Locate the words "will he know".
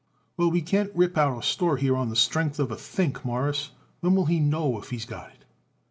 4.15-4.79